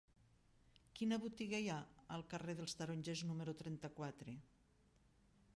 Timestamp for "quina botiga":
0.99-1.59